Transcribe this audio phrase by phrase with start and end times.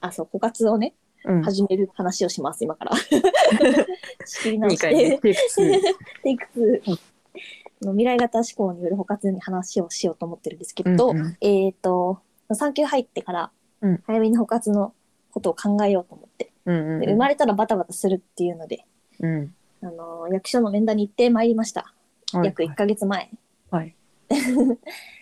[0.00, 0.94] あそう枯渇をね
[1.24, 1.42] うん。
[1.42, 2.92] 始める話をします今から
[4.24, 5.18] 仕切り直2し回目。
[5.18, 5.80] てテイク2
[6.22, 7.00] テイク2
[7.82, 12.20] の未来型思考による枯渇に話をしようと思ってるんですけど、うんうんえっ、と
[12.52, 13.50] 産休入ってから
[13.80, 14.94] うん早めに枯渇の
[15.30, 18.84] ことを考えようと思って、うんうんで生まれたらバタバタするっていうので、
[19.20, 19.54] うん。
[19.82, 21.80] あの役所の面談に行ってまいりました、
[22.32, 23.30] はい約1ヶ月前。
[23.70, 23.96] はい。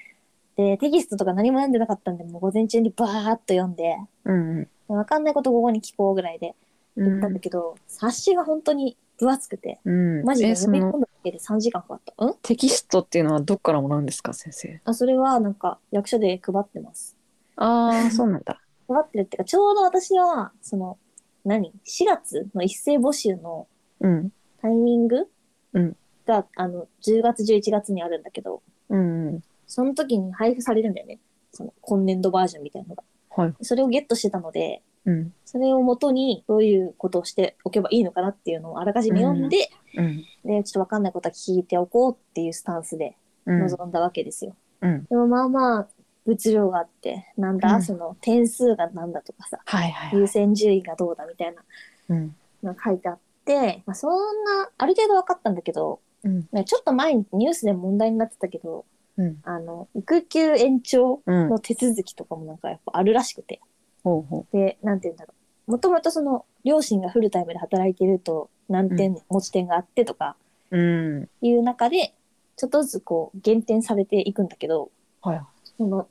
[0.58, 4.68] でテキストとか何も読んでなかったんでもう午前中にバーッと読んでうんうん。
[4.88, 6.54] 分かんないこと午後に聞こうぐらいで
[6.96, 10.24] う行ったんだけど、冊子が本当に分厚くてん。
[10.24, 12.12] マジでえ、その読み込むだけで3時間かかった。
[12.18, 12.34] うん？
[12.42, 14.80] テキストっていうのはどっからもらうんですか、先生？
[14.84, 17.16] あそれはなんか役所で配ってます。
[17.54, 18.60] ああ、 そうなんだ。
[18.88, 20.98] 配ってるっていうかちょうど私はその
[21.44, 23.68] 何？4月の一斉募集の
[24.00, 24.32] うん。
[24.60, 25.28] タイミング、
[25.74, 25.96] うん
[26.26, 29.42] があの10月11月にあるんだけどうんうん。
[29.68, 31.20] その時に配布されるんだよね
[31.52, 33.54] その今年度バージョンみたいなのがはい。
[33.62, 35.32] それをゲットしてたのでうん。
[35.44, 40.24] それをもとにどういうことをしておけばいいのかなっていうのをあらかじめ読んで、うん。
[40.44, 43.60] でちょっと分かんないことは聞いておこうっていうスタンスでうん。
[43.60, 45.04] 臨んだわけですよ、うん。
[45.04, 45.88] でもまあまあ
[46.26, 50.20] 物量があってなんだ、うんその点数がなんだとかさはいはいはい。
[50.20, 51.62] 優先順位がどうだみたいな
[52.10, 52.34] うん。
[52.62, 54.10] のが書いてあって、まあ、そん
[54.44, 56.48] なある程度分かったんだけどうん。
[56.52, 58.84] ねちょっと前にニュースで問題になってたけど
[59.18, 59.38] うん。
[59.42, 61.48] あの育休延長うん。
[61.50, 63.60] の手続きとかもなんかやっぱあるらしくて
[64.02, 65.34] ほうほでなんて言うんだろ
[65.66, 70.36] うもともとその両親がフルタイムで働いてると何点持ち点があってとか
[70.70, 70.78] う。
[70.78, 70.80] う
[71.20, 71.28] ん。
[71.42, 72.14] いう中で
[72.56, 75.42] ちょっとずつこう減点されていくんだけどはい。
[75.76, 76.08] その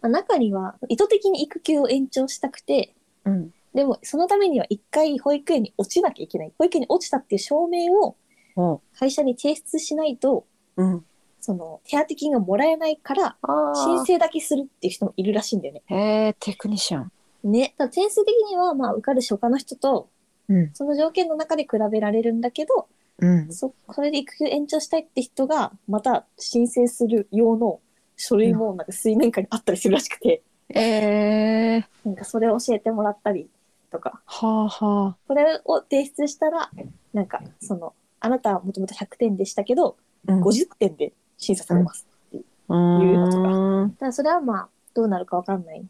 [0.00, 3.52] まあ中には意図的に育休を延長したくてうん。
[3.74, 8.16] でもそのためには一回保育園に落ちなきゃいけない保育園に落ちたっていう証明を
[8.56, 10.44] ほ会社に提出しないと
[10.76, 10.82] う。
[10.82, 11.04] うん。
[11.40, 15.82] その手当金がもらえないからあ申請だけするっていう人もいるらしいんだよね。
[15.86, 15.96] へ
[16.28, 17.12] え、テクニシャン。
[17.44, 20.08] ね、ただ点数的にはまあ受かる初夏の人と
[20.48, 20.70] うん。
[20.72, 23.52] その条件の中で比べられるんだけどうん。
[23.52, 27.80] そそれで育休延長したいって人がまた申請する用の
[28.16, 31.84] 書類もなんか水面下にあったりするらしくて、ええ。
[32.04, 33.48] なんかそれを教えてもらったり
[33.90, 36.70] とかはあはこれを提出したら
[37.12, 39.96] なんかそのあなたはもともと100点でしたけど
[40.28, 40.32] あ。
[40.32, 40.42] うん。
[40.42, 42.06] 50点で審査されます。
[42.32, 43.90] ういうのとかーん。
[43.92, 45.82] ただそれはまあどうなるかわかんない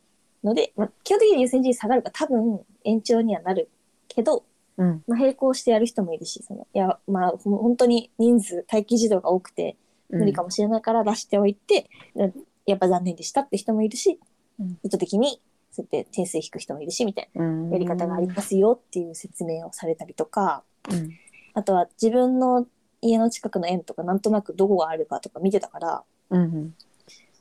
[0.45, 3.69] ので、まあ、基本的に優先順位下がるから多分延長にはなる
[4.07, 4.45] けど、
[4.77, 5.03] うん。
[5.09, 9.77] まあ、並行してやる人もいるしそのいやまあ本当に人数待機児童が多くて
[10.09, 12.35] 無理かもしれないから出しておいて、うん
[12.67, 14.21] やっぱ残念でしたって人もいるし、
[14.61, 17.71] うん意図的にそうやって点数引く人もいるしみたいうん。
[17.71, 21.11] なやり方がありますよっていう説明をされたりとかうん。
[21.55, 22.67] あとは自分の
[23.01, 26.75] 家の近くの園とかなんとなくどこがあるかとか見てたからうん。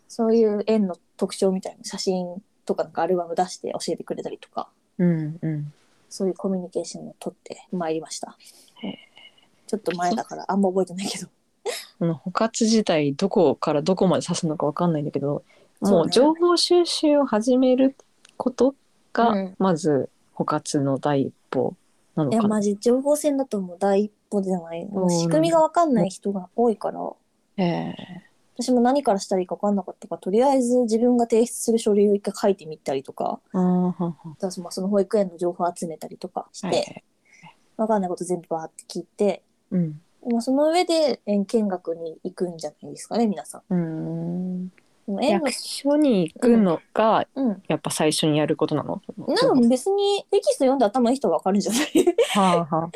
[0.08, 5.38] そういう園の特徴みたいな写真とかなんかアルバム出して教えてくれたりとかうん。
[5.42, 5.74] うん。
[6.10, 8.38] そういうコミュニケーションを取ってまいりました
[8.82, 8.98] へえ
[9.68, 11.28] ちょっと前だからあんま覚えてないけど
[12.00, 15.44] この枯渇自体どこからどこまで指すのかわかんないんだけど、
[15.82, 17.96] もう情報収集を始める
[18.38, 18.76] こと
[19.14, 21.76] がうんまず枯渇の第一歩
[22.18, 22.42] なのかな。
[22.42, 27.00] いやマジ情報戦だともう第一歩じゃないもう仕組みが分かんない人が多いから
[27.58, 27.96] ええ
[28.60, 37.04] 私も何からしたらいいか分かんなかったからとりあえず自分が提出する書類を一回書いてみたりとかあーはんはんだからその保育園の情報を集めたりとかして、はい
[37.78, 40.02] 分かんないこと全部バーって聞いて、うん。
[40.30, 43.62] まあ、その上で園見学に行くんじゃないですかね皆さん。
[43.70, 44.72] うーん。
[45.22, 49.02] 役所に行くのがうんやっぱ最初にやることなの？
[49.28, 52.16] なんか別にテキスト読んで頭いい人が分かるんじゃない？
[52.36, 52.90] はあはあ。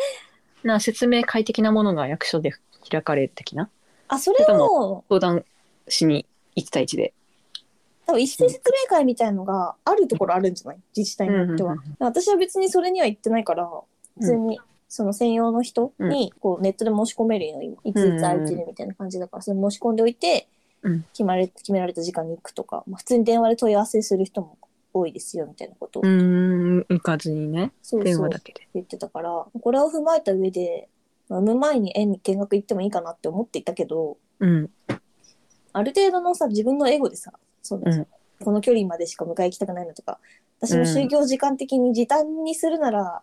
[0.63, 2.53] な説明会的なものが役所で
[2.89, 3.69] 開かれる的な？
[4.09, 5.45] あそれを相談
[5.87, 6.25] しに
[6.57, 7.13] 1対1で？
[8.05, 10.77] 多分一斉説明会みたいのがあるところあるんじゃない？
[10.95, 11.77] 自治体によっては。
[11.99, 13.69] 私は別にそれには行ってないから
[14.19, 20.49] 普通にその専用の人にこうネットで申し込めるよ今いついつ空いてるみたいな感じだからそれ申し込んでおいて
[20.83, 21.03] うん。
[21.13, 24.57] 決まれ決められた時間に行くとか、まあ、普通に電話で問い合わせする人も
[24.93, 25.99] 多いですよみたいなこと。
[25.99, 28.03] をうーん、行かずにね、そうそう。
[28.03, 28.67] 電話だけで。
[28.73, 30.89] 言ってたからこれを踏まえた上で
[31.29, 34.69] まあ産む前に園に見学行ってもいいかなって思っていたけどうん、
[35.73, 37.31] ある程度のさ自分のエゴでさ
[37.61, 38.07] その、うん。
[38.43, 40.17] この距離までしか迎え行きたくないのとか
[40.59, 43.21] 私も就業時間的に時短にするなら、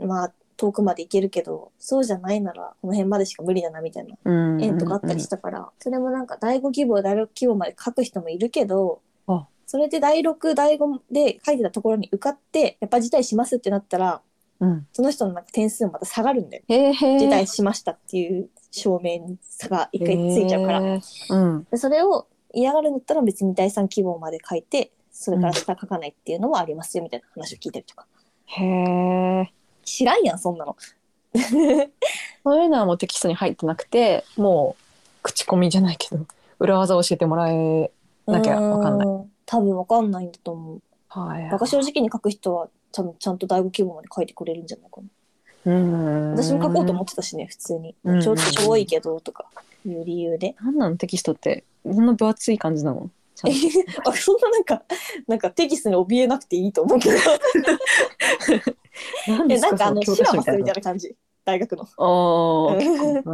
[0.00, 4.62] まあ遠くまで行けるけどそうじゃないならこの辺までしか無理だなみたいなうん。
[4.62, 14.22] 園とかあったりしたから、それもなんか第5希望第6希望まで書く人もいるけどあそれで第6第5で書いてたところに受かってやっぱ辞退しますってなったら
[14.60, 14.86] うん。
[14.92, 16.62] その人のなんか点数もまた下がるんだよ。
[16.68, 20.80] へえへ辞退しましたっていう証明に差が一回ついちゃうから。
[20.80, 21.66] うん。
[21.70, 28.06] でそれを嫌がるんだったら別に第3希望まで書いてそれから下書かないっていうのもありますよみたいな話を聞いたりとか。
[28.46, 29.52] へえ。
[29.86, 30.76] 知らんやん、そんなの。
[32.44, 34.82] そういうのはもうテキストに入ってなくて、もう
[35.22, 36.26] 口コミじゃないけど、
[36.58, 37.90] 裏技を教えてもらえ
[38.26, 39.08] なきゃわかんない。
[39.08, 39.10] い。
[39.46, 40.82] 多分わかんないんだと思う。
[41.08, 41.50] はい。
[41.50, 45.72] バカ正直に書く人はちゃんちゃんと第五規模まで書いてくれるんじゃないかな。
[45.72, 46.32] うん。
[46.32, 47.94] 私も書こうと思ってたしね、普通に。
[48.04, 49.46] うんちょっとしょぼいけどとか
[49.84, 50.56] いう理由で。
[50.60, 53.10] なんなのテキストって、こんな分厚い感じなの？
[54.04, 54.82] あそんななんか、
[55.26, 57.16] なんかテキストに怯えなくていいと思うけど。
[59.48, 61.14] えなんかあの、そシラバスみたいな感じ。
[61.44, 61.84] 大学の。
[61.84, 62.86] ああ、い。
[62.88, 63.28] う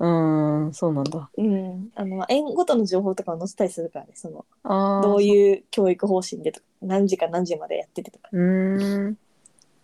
[0.00, 1.30] ーん、そうなんだ。
[1.36, 1.90] うん。
[1.94, 5.02] あの、園ごとの情報とかを載せたりするからね、その、ああ。
[5.02, 5.22] どうう。
[5.22, 8.28] いう教育方針でとか、何時から何時までやっててとか。
[8.32, 9.18] うーん。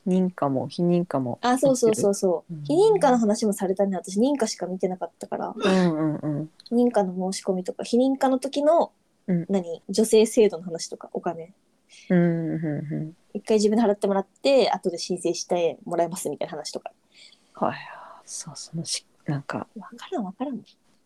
[0.07, 1.39] 認可も非認可も。
[1.41, 2.63] あ、そうそうそうそううん。
[2.65, 3.97] 非認可の話もされたね。
[3.97, 6.51] 私、認可しか見てなかったから、うんうんうん。
[6.71, 8.93] 認可の申し込みとか、非認可の時の、
[9.27, 11.55] うん何、女性制度の話とか、お金。
[12.11, 13.17] うんうんうん。
[13.33, 16.93] 一回自分で払ってもらって、後で申請してもらえますみたいな話とか。
[17.55, 17.75] はい。
[18.25, 20.61] そう、そのし、なんか、わからんわからん。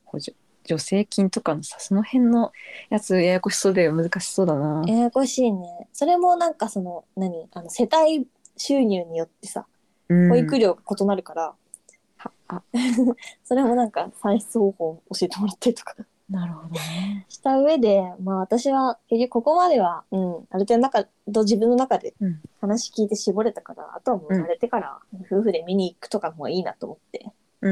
[0.04, 0.36] 補助。
[0.66, 2.52] 助成金とかのさ、その辺の
[2.90, 4.84] やつややこしそうで難しそうだな。
[4.86, 5.88] ややこしいね。
[5.92, 7.48] それもなんかその、何？
[7.52, 8.26] あの、世帯
[8.58, 9.66] 収入によってさ、
[10.08, 11.54] うん保育料が異なるから、
[12.16, 12.62] はあ、
[13.44, 15.94] それもなんか算出方法を教えてもらったりとか
[16.30, 17.24] なるほどね。
[17.28, 20.20] した上で、まあ私は結局ここまでは、うん、
[20.50, 24.98] ある程度中と自分の中でうん話聞いて絞れたから、あとはもう生まれてから
[25.30, 27.32] 夫婦で見に行くとかの方がいいなと思って。
[27.62, 27.70] う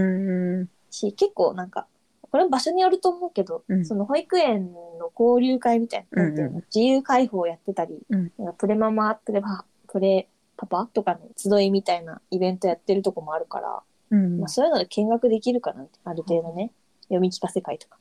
[0.62, 0.69] ん。
[0.91, 1.87] し、結構なんか、
[2.23, 14.41] これは場所によると思うけど、うんその保育園の交流会みたいな、なんうん自由開放やってたり、うんプレママ、プレパ、プレパパとかの集いみたいなイベントやってるとこもあるから、うん。
[14.41, 16.73] まあ、そういうので見学できるかなって、ある程度ね、
[17.05, 17.99] 読み聞かせ会とか。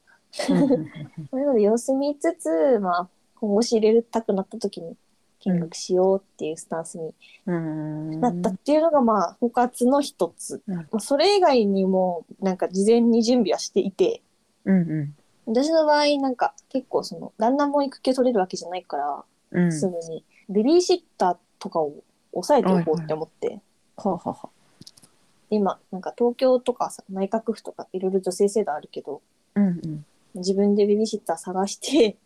[0.50, 0.92] うんうん
[1.32, 4.96] そういうので様子見つつ、まあ、今後仕入れたくなった時に
[5.46, 7.14] 見学しようっていうスタンスに
[7.46, 8.20] うん。
[8.20, 10.62] なったっていうのが、まあ、枯渇の一つ。
[10.68, 14.22] まあそれ以外にも、なんか事前に準備はしていて、
[14.66, 15.16] うんうん。
[15.46, 19.72] 私の場合、なんか結構その、旦那も育休取れるわけじゃないから、うん。
[19.72, 21.94] すぐに、ベビーシッターとかを
[22.34, 23.60] 抑えておこうって思って、
[23.98, 24.50] はあは
[25.52, 29.22] 今、なんか東京とかさ、内閣府とかいろいろ女性制度あるけど、
[29.54, 30.06] うんうん。
[30.36, 32.18] 自分でベビーシッター探して、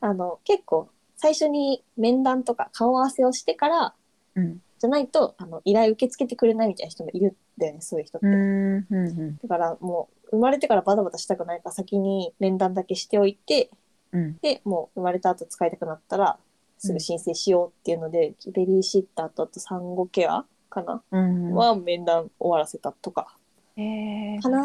[0.00, 3.94] あの、結構、最初に面談とか顔合わせをしてから、
[4.34, 4.62] うん。
[4.78, 8.26] じゃないと、あの、依頼受け付けてくれないみたいな人もいるんだよね、そういう人って。
[8.26, 8.34] うん。
[8.34, 9.36] うんうん。
[9.42, 13.70] だからもう、生まれてからバタバタしたくないから先に面談だけしておいて、
[14.12, 14.38] うん。
[14.38, 16.38] で、もう生まれた後使いたくなったら、
[16.78, 21.54] すぐ申請しようっていうので、ベビーシッターとあと産後ケアかな、うん。
[21.54, 23.36] は面談終わらせたとか。
[23.76, 24.64] えーかな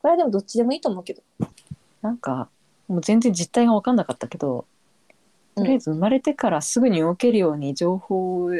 [0.00, 1.22] これはでもどっちでもいいと思うけど。
[2.02, 2.48] なんか、
[2.88, 4.66] もう全然実態が分かんなかったけど、
[5.54, 8.50] とりあえず生まれてからすぐに動けるように情報を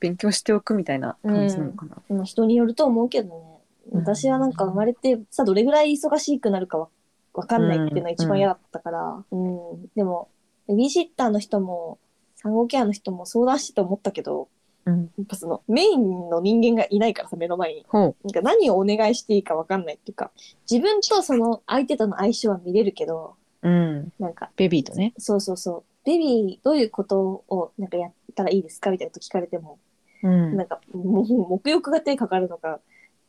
[0.00, 1.96] 勉強しておくみたいな感じなのかな。
[2.08, 3.34] うん、人によると思うけどね。
[3.46, 3.52] うん
[3.90, 6.88] 私はなんか生まれてさ、どれぐらい忙しくなるかわ
[7.34, 9.24] わかんないっていうのが一番嫌だったから。
[9.30, 9.88] うん。
[9.96, 10.28] でも、
[10.68, 11.98] ベビーシッターの人も、
[12.36, 14.48] 産後ケアの人も相談してて思ったけど、
[14.86, 15.02] うん。
[15.18, 17.84] やっぱそのメインの人間がいないからさ、目の前に。
[17.88, 20.30] ほなんか何をお願いしていいかわかんないっていうか、
[20.70, 23.68] 自分とその相手との相性は見れるけど、う。
[23.68, 24.12] うん。
[24.18, 25.14] なんか、ベビーとね。
[25.18, 29.78] そうそうそう、ベビーどういうことをなんかやったらいいですかみたいなこと聞かれても、
[30.22, 32.80] うんなんか、もう、沐浴が手かかるのか、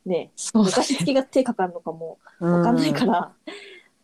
[0.06, 2.48] ね、そうだ昔付きが手かかるのかもね。
[2.48, 3.32] わかんないから、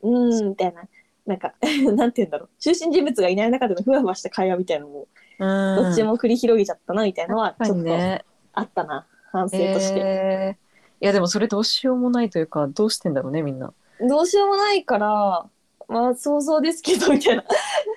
[0.03, 0.83] うーん、みたいな。
[1.27, 1.55] なんか、
[1.95, 2.49] なんて言うんだろう。
[2.59, 5.07] 中心人物がいない中でのふわふわした会話みたいなのも、ら
[5.41, 8.25] どっちも繰り広げちゃったな、みたいなのは、ちょっとね。
[8.53, 9.07] あったな。
[9.33, 10.01] 反省として。
[10.01, 10.71] えー
[11.03, 13.73] いやでもそれどうしようもないというかどうしてんだろうねみんな。
[14.07, 15.47] どうしようもないから、
[15.89, 17.43] まあ想像ですけど、みたいな。
[17.43, 17.47] う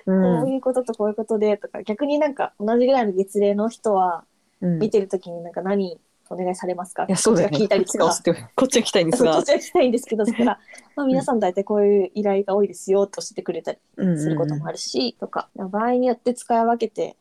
[0.06, 4.24] こういうこととこういうことで、とか、逆になんか同じぐらいの月齢の人は、
[4.62, 7.04] うん、い見てるときになんか何お願いされますか？
[7.08, 7.58] やそうだよね。
[7.58, 8.06] 聞いたりとか
[8.56, 8.80] こっち。
[8.80, 9.52] が聞きたいんですそう、こがっち。
[9.52, 10.24] は聞きたいんですけど、
[10.96, 13.78] まあ皆さん大体こういう依頼が多いですよって教えてくれたり
[14.18, 17.16] することもあるし、とか、場合によって使い分けて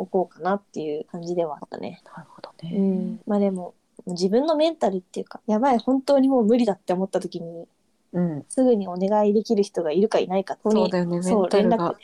[0.00, 2.02] おこうかなっていう感じではあったね。
[2.16, 2.70] なるほどうね。
[2.78, 3.20] ん。
[3.26, 3.74] まあでも、
[4.06, 7.66] 自分のメンタルっていうか、やばい、本当にもう無理だって思った時に、
[8.12, 8.44] うん。
[8.48, 11.16] すぐにお願いできる人がいるかいないか、ここにそうだよね。
[11.18, 11.94] メそう連絡が。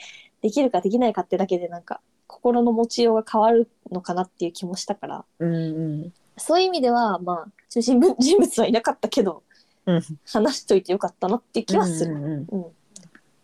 [0.43, 5.59] できるかできないかってだけでなんか、心の持ちようが変わるのかなっていう気もしたから、うんう
[6.07, 6.13] ん。
[6.37, 9.43] そういう意味では、まあ、中心 人物はいなかったけど、
[9.87, 12.15] うん話しといてよかったなっていう気はする。
[12.15, 12.63] うんうんうんうん。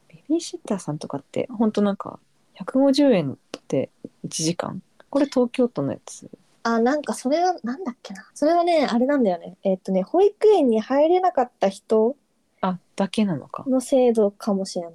[0.08, 2.18] ベビーシッターさんとかって本当なんか
[2.58, 3.38] 150円
[3.72, 3.90] って
[4.26, 4.82] 1時間？
[5.08, 6.30] これ東京都のやつ
[6.62, 8.30] あ、なんかそれは、なんだっけな。
[8.34, 9.56] それはね、あれなんだよね。
[9.64, 12.16] えっ、とね、保育園に入れなかった人
[12.60, 13.64] あだけなのか。
[13.66, 14.92] の制度かもしれない。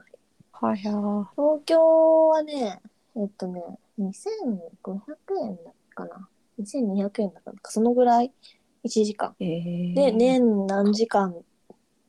[0.53, 2.79] はやー東京はね、
[3.15, 3.61] えっとね、
[3.99, 4.09] 2500
[5.43, 6.29] 円だったかな。
[6.59, 8.31] 2200円だったのか、そのぐらい
[8.85, 9.35] ？1時間。
[9.39, 11.35] えー、で、年何時間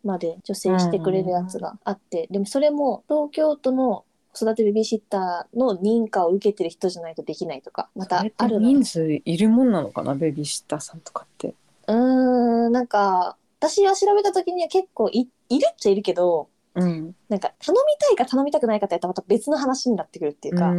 [0.04, 4.07] まで助成してくれるやつがあって、でもそれも東京都の子
[4.40, 8.66] 育てベビーシッターの認可を受けてる人じゃないとできないとか、またあるの。
[8.66, 10.14] 人数いるもんなのかな？
[10.14, 11.54] ベビーシッターさんとかって。
[11.86, 17.14] うーん、なんか、私が調べた時には結構いいるっちゃいるけど、うん。
[17.28, 20.72] なんか頼みたいか頼みたくないかってやったらまた別の話になってくるっていうか。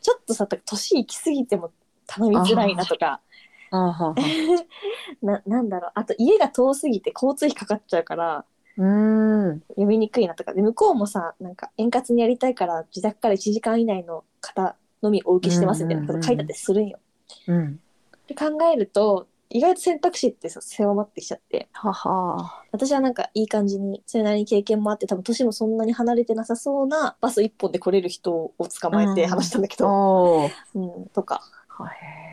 [0.00, 1.72] ちょっとさ、年いきすぎても
[2.06, 3.20] 頼みづらいなとか、
[3.70, 4.64] あーはーはー
[5.26, 8.44] ななんだろう、あと家が遠すぎて交通費かかっちゃうから、
[8.78, 9.60] うーん。
[9.68, 16.98] 読みにくいなとかで向こうもさなんか円滑にやりたいから自宅から1時間以内の方のみお受けしてますみたいなこと書いてあってするんよ。
[17.46, 17.80] うん。
[18.26, 29.78] で考えると意外と選択肢ってさ狭まってきちゃってはは私はなんかいい感じにそれなりに経験もあって多分年もそんなに離れてなさそうなバス一本で来れる人を捕まえてうん話したんだけー。
[29.78, 30.52] ど、おー。
[30.74, 32.27] うんとかはへ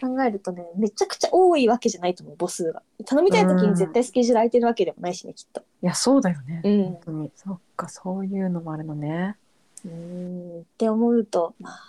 [0.00, 2.82] 考えるとねめちゃくちゃ多いわけじゃないと思う母数が。
[3.06, 5.60] 頼みたい時に絶対スケジュール空いてるわけでもないしねきっと。
[5.60, 5.64] ー。
[5.82, 6.60] いや、そうだよね。
[6.64, 7.30] うん本当に。
[7.34, 9.36] そっか、そういうのもあるのね。
[9.84, 9.90] うー
[10.58, 11.80] んって思うとまあ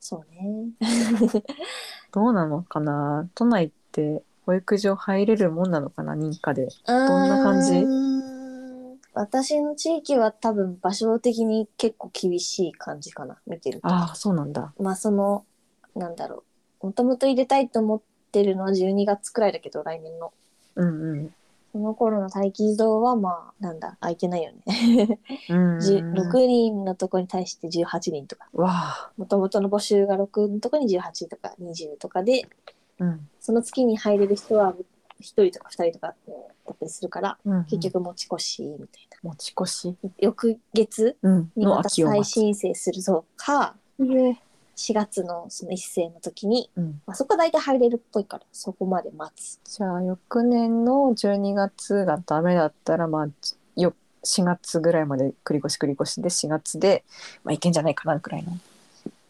[0.00, 0.70] そうね。
[2.12, 3.28] どうなのかな？
[3.34, 6.14] 都内って保育所入れるもんなのかな？
[6.14, 6.68] 認可で。
[6.86, 7.86] どんな感じ？
[9.12, 14.72] 私の地域は多分場所的に結構厳しい感じかな見てるとああ、そうなんだ。
[14.78, 15.44] まあその
[15.94, 16.42] なんだろう
[16.82, 18.00] もともと入れたいと思っ
[18.32, 20.32] てるのは12月くらいだけど来年の
[20.76, 21.34] うんうん。
[21.72, 25.20] その頃の待機児童はまあなんだ空いてないよね
[25.50, 29.10] うんじゅ6人のとこに対して18人とかわあ。
[29.16, 32.48] もともとの募集が6のとこに18とか20とかで
[32.98, 33.28] うん。
[33.40, 34.74] その月に入れる人は
[35.20, 36.14] 1人とか2人とかだ
[36.72, 38.88] ったりするからうん結局持ち越しみたい
[39.22, 39.96] 持ち越し。
[40.02, 41.34] な翌月うん。
[41.34, 42.32] のにまた再秋を待つ。
[42.34, 44.38] 申請するぞかええ
[44.76, 47.02] 4月のその一斉の時に、うん。
[47.06, 53.28] まあ、そこは大体入れるっぽいからそこまで待つじゃあ、翌年の12月がダメだったら、まあ、
[53.76, 57.04] よ4月ぐらいまで繰り越し繰り越しで4月で、
[57.44, 58.52] まあ、いけんじゃないかなくらいの。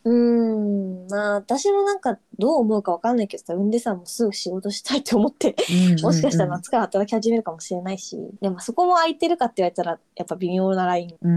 [0.02, 5.54] うーんまあ私もなんかどう思うかわかんないけどさ産んでさもうすぐ仕事したいって思って
[6.02, 11.28] もしかしたら夏から働き始めるかもしれないし、でもそこも空いてるかって言われたらやっぱ微妙なラインう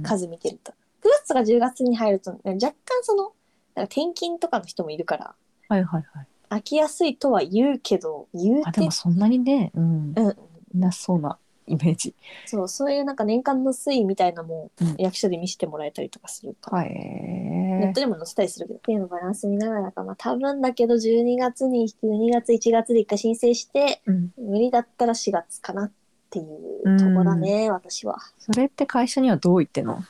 [0.00, 0.02] ん。
[0.02, 0.74] 数見てると9
[1.22, 3.32] 月とか10月に入ると若干その
[3.74, 5.34] なんか転勤とかの人もいるから
[5.68, 6.26] はいはいはい。
[6.50, 10.12] 飽きやすいとは言うけど言うあ、でてもそんなにね、うん。
[10.16, 10.36] うん
[10.74, 12.14] いなそうなイメージ。
[12.46, 16.90] そうそういうなんか年間の推移みたいなのもうん役所で見せてもらえたりとかすると、はい。
[16.92, 24.32] ネットでも載せたりするけどっていうのバランス見ながらかまあ多分だけど12月に12月1月で一回申請してうん。
[24.38, 25.92] 無理だったら4月かなっ
[26.30, 30.02] ていうとこだね、私はそれって会社にはどう言ってんの？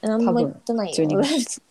[0.00, 1.62] 何も言ってないよ12月。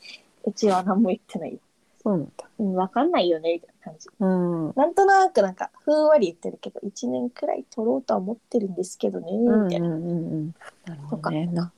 [0.45, 1.53] うちは何も言ってない。
[1.53, 1.59] よ、
[2.03, 2.45] そうなんだ。
[2.59, 4.09] うん、分かんないよねみたいな感じ。
[4.19, 4.73] うん。
[4.75, 10.55] なんとなくなんかふんわり言ってるけど1年くらい取ろうとは思ってるんですけどねみたいな、うんうんうんうん。
[10.85, 11.47] なるほどね。
[11.47, 11.71] な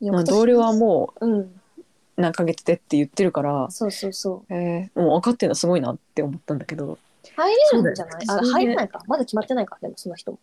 [0.00, 0.24] 翌年。
[0.26, 1.38] 同僚はもうん。
[1.40, 1.50] う
[2.16, 4.54] 何ヶ月でって言ってるから、そうそうそう。
[4.54, 6.98] えー、もう分かってるのすごいなって思ったんだけど。
[7.36, 8.24] 入れるんじゃない？
[8.28, 8.52] あそうだよね。
[8.52, 8.88] 入れない。
[8.88, 9.02] か。
[9.06, 9.78] まだ決まってないか。
[9.80, 10.38] でもその人も。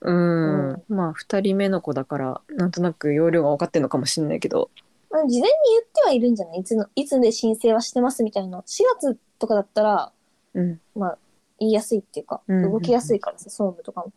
[0.00, 0.70] うん。
[0.72, 4.68] うまあ2人目の子だからなんとなく容量が分かってるのかもしれないけど。
[5.16, 6.60] まあ事前に言ってはいるんじゃない？
[6.60, 8.58] いつのいつで申請はしてますみたいな。
[8.58, 10.12] 4月とかだったら
[10.54, 10.80] うん。
[10.94, 11.18] まあ
[11.58, 12.72] 言いやすいっていうか、うんうんうん。
[12.72, 14.12] 動きやすいからさ総務とかも。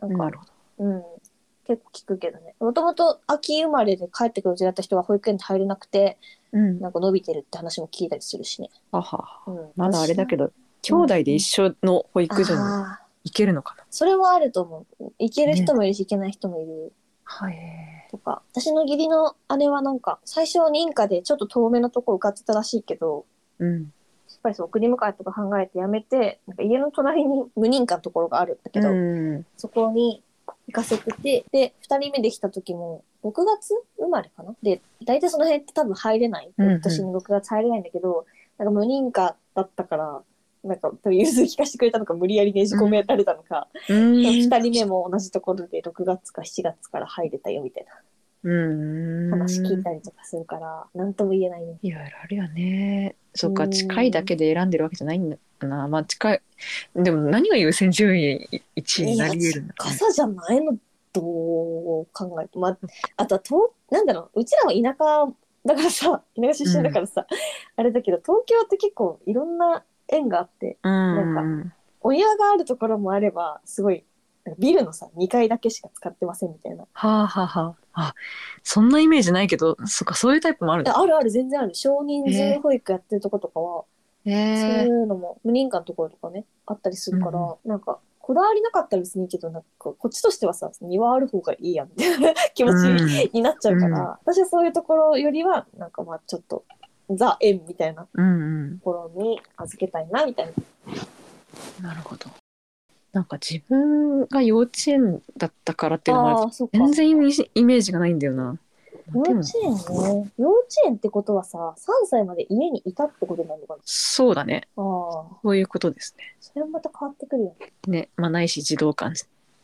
[0.00, 0.52] なんか、なるほど。
[0.78, 1.04] うん、
[1.66, 2.54] 結構聞くけどね。
[2.58, 6.18] もともと秋生まれで帰ってくる予定だった人が保育園に入れなくて
[6.50, 6.80] うん。
[6.80, 9.42] なんか伸びてるって話も聞いたりするしね、あは。
[9.46, 10.50] うん、まだあれだけど、
[10.82, 12.60] 兄弟で一緒の保育所に
[13.24, 13.84] 行けるのかな？
[13.88, 15.12] それもあると思う。
[15.20, 16.92] 行ける人もいるし行けない人もいる
[17.24, 18.08] はい。
[18.10, 23.24] とか私の義理の姉はなんか最初認可でちょっと遠めのとこ受かってたらしいけど
[23.58, 23.82] うん。
[23.82, 29.46] やっぱりそう送り迎えとか考えてやめてなんか家の隣に無認可のところがあるんだけど、うん。
[29.56, 30.22] そこに
[30.66, 34.54] 行かせててで2人目できた時も6月生まれかな？
[34.62, 38.26] で大体その辺って多分入れないうんうん私に6月入れないんだけど、
[38.58, 40.22] なんか無認可だったから
[40.64, 43.96] なんか多分融通聞かせてくれたのか無理やりねじ込められたのか、うん。
[44.14, 47.86] 2人目も同じところで6月か7月から入れたよみたい
[48.44, 49.30] うん。
[49.30, 51.78] な話聞いたりとかするから何とも言えないね。
[51.82, 53.16] いろいろあるよね。
[53.34, 55.88] そっか、うん近いだけで選んでるわけじゃないんだな。
[55.88, 56.42] まあ近い。
[56.94, 60.76] でも何が優先順位1位になり得るんだろうね傘じゃないの？
[61.14, 62.78] どう考えて、まあ、
[63.18, 65.30] あとは東なんだろううちらは田舎
[65.66, 67.26] だからさ田舎出身だからさ、
[67.76, 71.34] あれだけど東京って結構いろんな縁があってうん。
[71.34, 71.72] なん。
[72.00, 74.04] お庭があるところもあればすごい
[74.58, 76.84] ビルのさ2階だけしか使ってませんみたいな。
[76.92, 78.14] はあはあはあ。
[78.62, 81.74] そんなイメージないけどそっかそういうタイプもあるえあるある全然ある。
[81.74, 83.84] 少人数保育やってるとことかは、
[84.24, 94.06] そうへいうのも無認可のところとかねあったりするから、なんかこだわりなかったら別にいいけどなんかこっちとしてはさ庭ある方がいいやんみたいな 気持ちになっちゃうから、うん。
[94.24, 96.64] 私はそういうところよりはなんかまあちょっと
[97.16, 98.78] ザ・縁みたいなとうんうん。
[98.80, 100.52] ころに預けたいなみたい
[101.80, 101.88] な。
[101.88, 102.30] なるほど。
[103.12, 108.56] なんか自分が幼稚園だったからっていうのもあるあそ全然イメージイメージがないんだよな。
[109.12, 110.32] 幼でも稚園ね。
[110.38, 113.80] 幼稚園ってことはさ3歳まで家にいたってことになるのかな？
[113.84, 114.68] そうだね。
[114.76, 116.24] ああそういうことですね。
[116.40, 117.72] それもまた変わってくるよね。
[117.86, 119.14] ねまあないし児童館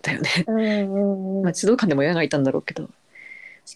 [0.03, 0.45] だよね。
[0.47, 1.43] うんうんうん。
[1.45, 2.91] まあ児童館でも親がいたんだろうけど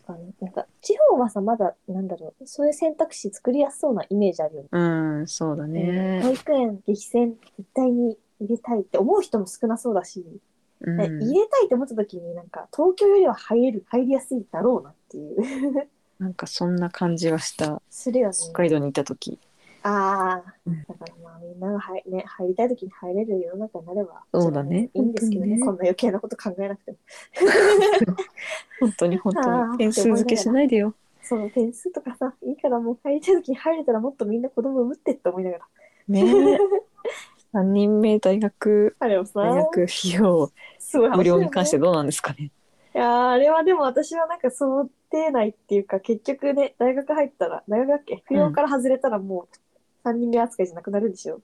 [0.00, 0.32] 確かに。
[0.40, 4.68] なんか、地方はさ、まだ、なんだろう、そういう選択肢作りやすそうなイメージあるよね。
[4.72, 4.78] う
[5.22, 10.24] んそうだうんね保育園、激戦、絶対に入れたいって思う人も少なそうだし、
[10.80, 15.88] うんえ入れたいって思った時になんか、東京よりは入れる、入りやすいだろうなっていう。
[16.18, 18.34] なんかそんな感じはしたするよね。
[18.34, 19.38] 北海道にいた時
[19.82, 20.82] ああ、うん。
[20.84, 24.90] だからまあみんなが入,、ね、入りたい時に入れる世の中になれば、そうだね。
[24.94, 25.60] いいんですけどね、ね。
[25.60, 26.98] こんな余計なこと考えなくても。
[28.80, 30.94] 本当に本あ当ーに点数付けしないでよ。
[31.22, 35.64] その点数とかさ、いいからもう入りたい時に入れたらもっとみんな子供産むってって思いながら。
[36.08, 36.20] ね
[36.54, 36.58] え。
[37.54, 40.50] 3人目大学あれ大学費用
[41.14, 42.50] 無料に関してどうなんですかね。
[42.94, 48.22] いやーあれはでも私はなんか想定内っていうか結局ね大学入ったら大学だっけ？
[48.28, 49.48] 扶養から外れたらもう
[50.04, 51.40] 3人目扱いじゃなくなるんでしょ？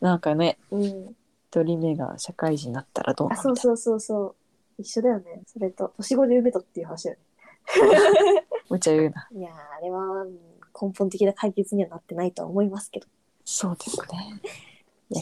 [0.00, 0.58] なんかね。
[0.70, 1.16] うん。
[1.50, 3.42] 一人目が社会人になったらどうなあんだ？
[3.42, 4.34] そうそうそうそう。
[4.78, 5.42] 一緒だよね。
[5.46, 5.92] それと。
[5.98, 7.18] 年子で産めとっていう話だよ
[8.68, 9.28] むちゃ言うな。
[9.32, 10.32] ね いやーあれはうん
[10.80, 13.06] 根本的な解決にはなってないとは思いますけど。
[13.44, 13.98] そうです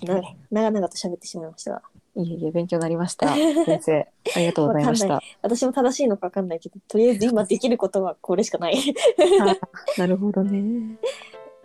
[0.07, 0.37] ね。
[0.51, 1.83] 長々と喋ってしまいましたが
[2.15, 3.29] いえいえ勉強になりました。
[3.35, 8.79] 先生ありがとうございましわた私も正しいのか分かんないけどとりあえず今できることはこれしかない。
[9.43, 9.57] あ
[10.01, 10.97] なるほどね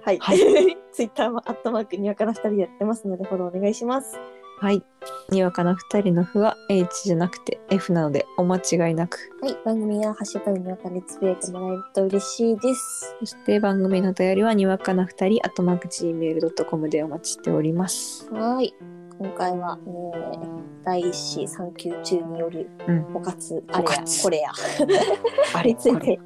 [0.08, 0.38] はい、はい。
[0.94, 4.18] ツイッターもアットマークにわかな2人でやってますのでフォローお願いします。
[4.60, 4.82] はい。
[5.30, 9.18] にわかな二人の符は H じゃなくて F なのでお間違いなく。
[9.42, 13.16] はい、番組はハッシュタグにわかにつぶやいてもらえると嬉しいです。
[13.20, 18.32] そして番組のお便りはにわかな二人、あとマーク Gmail.com でお待ちしております。
[18.32, 18.74] はい、
[19.20, 23.16] 今回は、えー、第一子産休中によるうん。
[23.16, 24.52] おかつ、あれやこれや
[25.56, 26.20] あについて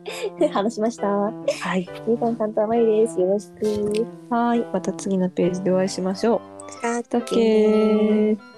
[0.49, 1.07] 話しました。
[1.07, 1.31] は
[1.77, 1.87] い。
[2.05, 3.19] みかんさんとあまいです。
[3.19, 4.05] よろしく。
[4.29, 4.59] はい。
[4.73, 6.41] また次のページでお会いしましょ
[6.81, 6.83] う。
[6.83, 8.50] だだけー。